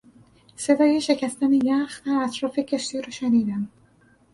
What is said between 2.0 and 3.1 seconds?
در اطراف کشتی را